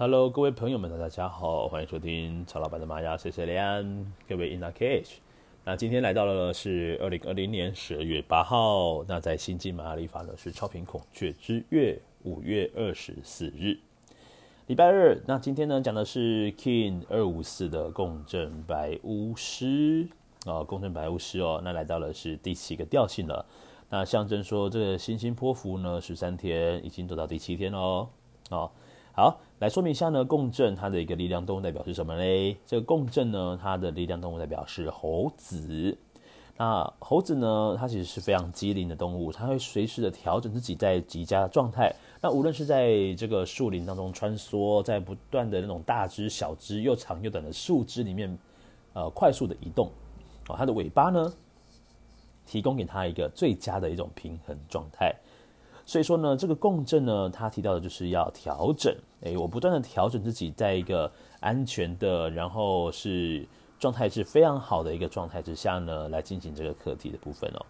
[0.00, 5.14] Hello，各位朋友们，大家好，欢迎收听曹老板的玛雅碎碎念，各位 In the cage。
[5.64, 13.76] 那今天来到了是二零二零年十二月八号，那在星际玛雅历法呢是超频孔雀之月五月二十四日，
[14.68, 15.20] 礼拜二。
[15.26, 20.06] 那今天呢讲的是 King 二五四的共振白巫师
[20.46, 23.44] 啊，共振白巫师哦，那来到了是第七个调性了，
[23.90, 28.08] 那象征说这个星星泼符呢十三天已经走到第七天哦，
[28.50, 28.70] 哦
[29.18, 32.56] 好，来说明一下呢，共振它的一个力量动物代表是什么嘞？
[32.64, 35.98] 这个共振呢，它的力量动物代表是猴子。
[36.56, 41.92] 那猴子呢，它其实是非常机灵的动物，它会随时的调整自己在极佳的状态。
[42.22, 48.38] 那无论是在这个树林当中穿梭，在不断的那种大枝、小枝、又长又短的树枝里面，
[48.92, 49.90] 呃，快速的移动。
[50.48, 51.32] 哦，它的尾巴呢，
[52.46, 55.12] 提供给它一个最佳的一种平衡状态。
[55.88, 58.94] 所以说呢，这个共振呢，它提到的就是要调整。
[59.22, 61.10] 诶，我不断的调整自己，在一个
[61.40, 67.64] 安全的，然后是状态是非常好的一个状态之下呢，来进行这个课题的部分哦。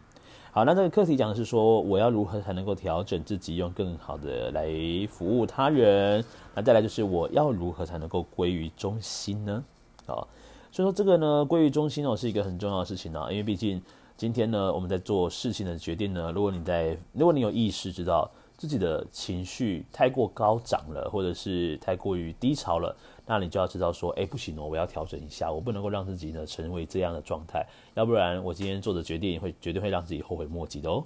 [0.51, 4.69] 好，那这个课题讲的是说，我要如何才能够调整自己，用更好的来
[5.09, 6.25] 服务他人。
[6.57, 9.63] 那再来就是我要如何才能够归于中心呢？
[10.07, 10.27] 好，
[10.73, 13.81] 所以说这个呢，归于中心哦，是一个很重要的事情啊，因为毕竟。
[14.19, 16.33] 今天呢，我们在做事情的决定呢。
[16.33, 22.97] 如果你在，如果你有意识知道自己的情绪太过高涨了，或者是太过于低潮了，
[23.27, 31.05] 那你就要知道说，哎，不行哦，我要调整一下，我不能够让自己呢成为这样的状态，要不然我今天做的决定会绝对会让自己后悔莫及的哦。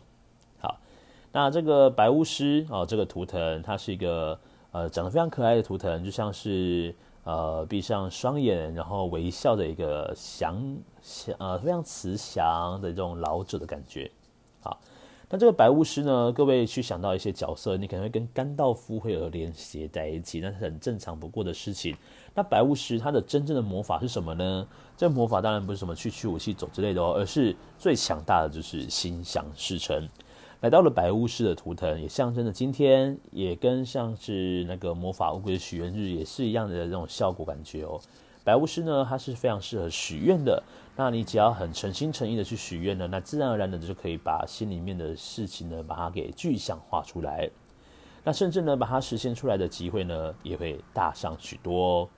[0.59, 0.81] 好，
[1.33, 4.41] 那这个白巫师哦，这个图腾它是一个
[4.71, 6.95] 呃长得非常可爱的图腾，就像是。
[7.25, 10.61] 呃，闭上双眼，然后微笑的一个祥
[11.01, 14.11] 祥，呃，非常慈祥的这种老者的感觉。
[14.61, 14.81] 好，
[15.31, 21.97] 那这个白巫师呢，各位去想到一些角色，你可能会跟甘道夫会有连结在一起，那是很正常不过的事情。
[22.35, 24.67] 那白巫师他的真正的魔法是什么呢？
[24.97, 30.09] 这魔法当然不是什么去取武器走之类的哦，而是最强大的就是心想事成。
[30.63, 38.01] 来到了白巫师的图腾，也象征着今天，也跟像是那个魔法乌龟许愿日也是一样的这种效果感觉哦。
[38.45, 40.63] 白巫师呢，它是非常适合许愿的。
[40.95, 47.51] 那你只要很诚心诚意的去许愿呢，那自然而然的就可以把心里面的事情呢，把它给具象化出来。
[48.23, 52.09] 那甚至呢，把它实现出来的机会呢，也会大上许多。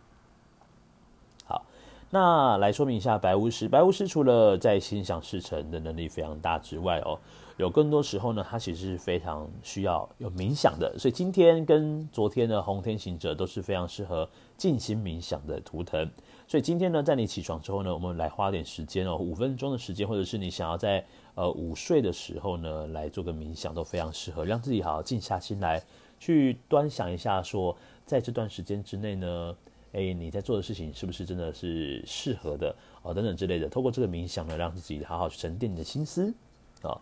[2.15, 3.69] 那来说明一下白巫师。
[3.69, 7.19] 白巫师除了在心想事成的能力非常大之外哦。
[7.57, 16.09] 有更多时候呢，他其实是非常需要有冥想的，所以今天跟昨天的红天行者都是非常适合静心冥想的图腾。
[16.47, 21.05] 所以今天呢，在你起床之后呢，我们来花点时间哦，五分钟的时间，或者是你想要在
[21.35, 25.83] 呃午睡的时候呢，来做个冥想，都非常适合，让自己好好静下心来，
[26.21, 27.77] 去端详一下说，
[28.07, 29.57] 在这段时间之内呢，
[29.95, 33.69] 诶，你在做的事情是不是真的是适合的哦，等等之类的。
[33.69, 36.35] 透过这个冥想呢，让自己好好沉淀你的心思
[36.83, 37.01] 啊。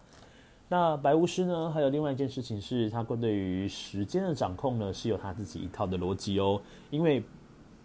[0.68, 1.70] 那白巫师呢？
[1.70, 6.62] 还有另外一件事情是，他关对于时间的掌控呢，是有他自己一套的逻辑哦。
[6.90, 7.22] 因为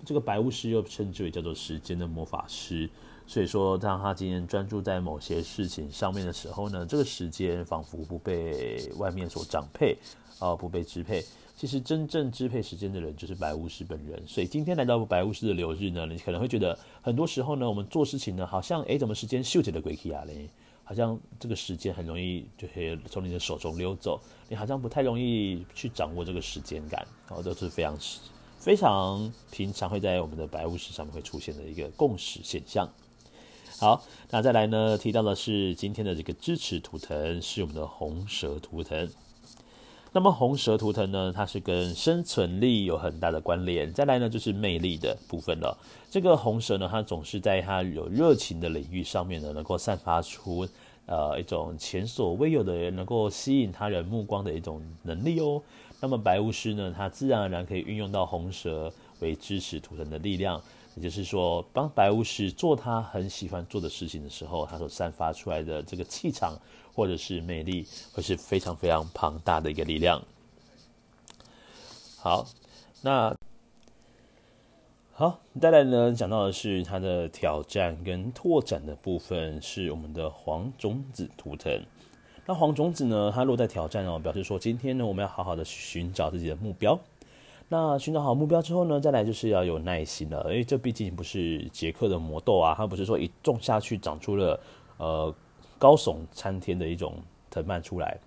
[0.06, 2.90] 这个白巫师又称之为叫做时间的魔法师，
[3.28, 9.98] 所以说当他今天专注在某些事情上面的时候呢，这个时间仿佛不被外面所掌配，
[10.40, 11.24] 啊，不被支配。
[11.58, 14.22] 其实真正支配时间的人就是白巫师本人。
[14.26, 20.50] 所以今天来到白巫师的流日呢，你可能会觉得很多时候呢，我们做事情呢，好像诶，怎么时间秀起的鬼气啊嘞？
[20.84, 27.98] 好像这个时间很容易就可以从你的手中溜走，你好像不太容易去掌握这个时间感，然后都是非常
[28.58, 32.88] 非常平常会在我们的白巫师上面会出现的一个共识现象。
[33.80, 34.02] 好，
[34.32, 39.08] 那再来呢，提到的是今天的这个支持图腾是我们的红蛇图腾。
[40.12, 43.94] 那么红蛇图腾呢，它是跟生存力有很大的关联。
[43.94, 45.78] 再来呢，就是魅力的部分了。
[46.10, 50.68] 这个红蛇呢，它总是在它有热情的领域上面呢，能够散发出
[51.06, 55.62] 呃一种前所未有的人能够吸引他人目光的一种能力哦。
[56.00, 60.62] 那么白巫师呢，它自然而然可以运用到红蛇为支持图腾的力量。
[60.96, 66.60] 也就是说，帮白巫师做他很喜欢做的事情的时候，他所散发出来的这个气场
[66.92, 70.20] 或者是魅力，会是非常非常庞大的一个力量。
[72.18, 72.48] 好，
[73.04, 73.36] 那
[75.14, 81.80] 好，再来呢，讲到的是他的挑战跟拓展的部分，是我们的黄种子图腾。
[82.48, 87.00] 那黄种子呢，它落在挑战哦，表示说今天呢，我们要好好的寻找自己的目标。
[87.70, 94.60] 那寻找好目标之后呢，再来就是要有耐心了，因为这毕竟不是杰克的魔豆啊，它不是说一种下去长出了
[94.98, 95.36] 呃
[95.78, 97.16] 高耸参天的一种
[97.50, 98.18] 藤蔓出来，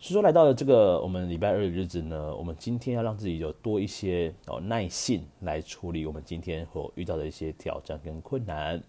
[0.00, 8.82] 所以说，来到了这个我们礼拜二的日子呢，我们今天要让自己有多一些哦耐性来处理我们今天所遇到的一些挑战跟困难。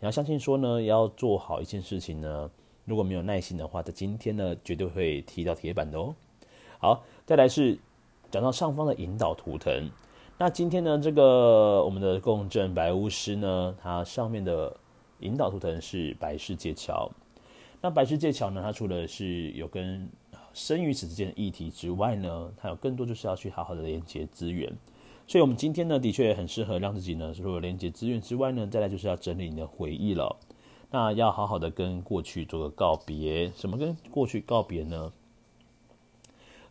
[0.00, 2.50] 你要相信说呢，要做好一件事情呢，
[2.86, 6.14] 如果没有耐心的话，在今天呢，绝对会踢到铁板的哦。
[6.78, 7.78] 好，再来是
[8.30, 9.90] 讲到上方的引导图腾。
[10.38, 14.76] 那今天呢，这个我们的共振白巫师呢，它上面的
[15.20, 17.10] 引导图腾是白世界桥。
[17.80, 20.08] 那白世界桥呢，它除了是有跟
[20.52, 24.70] 生与死之间的议题之外呢，它有更多就是要去好好的连接资源，
[25.26, 30.36] 所以，我们今天呢，的确很适合让自己呢，除了连接资源之外呢，再来就是要整理你的回忆了。
[30.90, 33.50] 那要好好的跟过去做个告别。
[33.56, 35.12] 什么跟过去告别呢？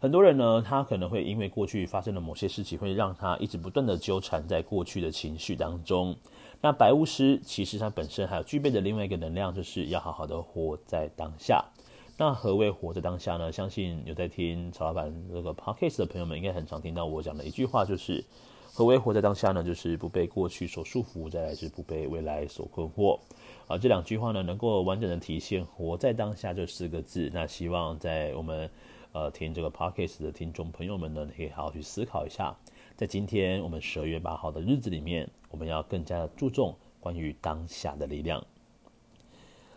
[0.06, 6.16] 很多人呢，他可能会因为过去发生的某些事情，会让他一直不断的纠缠在过去的情绪当中。
[6.62, 11.66] 那白巫师其实它本身还有具备的另外一个能量，就是要好好的活在当下。
[12.18, 13.52] 那何谓活在当下呢？
[13.52, 18.24] 相信有在听曹老板这个 podcast 的朋友们，应该很常听到我讲的一句话，就是
[18.72, 19.64] 何谓活在当下呢？
[19.64, 23.18] 就是不被过去所束缚，再来是不被未来所困惑。
[23.68, 27.32] 啊，这两句话呢，能够完整的体现“活在当下”这四个字。
[27.34, 28.70] 那希望在我们
[29.16, 32.54] 呃听这个 podcast 的听众朋友们呢，可以好好去思考一下，
[32.98, 38.46] 在今天我们十二月八号的日子里面，我们要更加的注重关于当下的力量。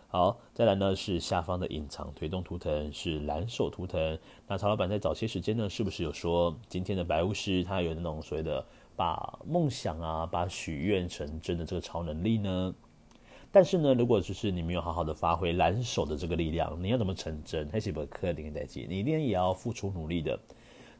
[0.08, 4.19] 好，再来呢是下方的隐藏推动图腾是蓝手图腾。
[4.49, 12.75] 那曹老板在早些时间呢，是不是有说今天的白巫师他有那种所谓的把梦想啊、把许愿成真的这个超能力呢？
[13.50, 17.69] 但是呢，如果就是你没有好好的发挥蓝手的这个力量，你要怎么成真？
[17.71, 20.39] 还是不可能代替，你一定也要付出努力的。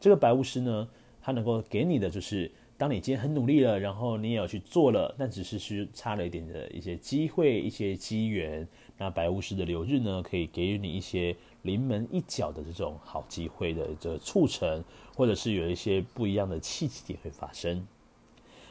[0.01, 0.89] 这个白巫师呢，
[1.21, 2.51] 他能够给你的就是。
[2.79, 8.65] 当你今天很努力了，然后你也有去做了，但只是是差了一点的一些机会、一些机缘。
[8.97, 14.85] 那白巫师的流日呢，可以给予你一些临门一脚的这种好机会的这促成，
[15.17, 17.85] 或者是有一些不一样的契机点会发生。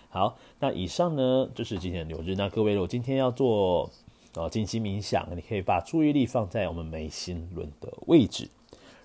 [0.09, 2.35] 好，那以上呢就是今天的流日。
[2.35, 3.89] 那各位，如果今天要做
[4.35, 8.49] 呃静心冥想，你可以把注意力放在我们眉心轮的位置。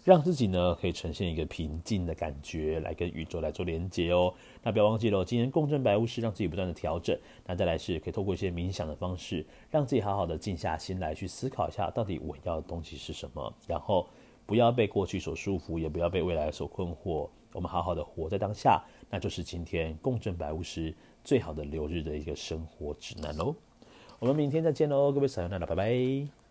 [0.04, 4.34] 让自己呢可以呈现一个平静的感觉，来跟宇宙来做连接哦。
[4.60, 7.16] 那不要忘记了，今天共振白雾是让自己不断的调整。
[7.46, 13.54] 那再来是可以透过一些冥想的方式，让自己好好的静下心来去思考一下，到底我要的东西是什么。
[13.68, 14.08] 然后
[14.44, 17.28] 不要被过去所束缚，也不要被未来所困惑。
[17.52, 23.54] 我们好好的活在当下，那就是今天共振白巫师最好的留日的一个生活指南喽。
[24.18, 26.41] 我们明天再见喽，各位小友们，拜拜。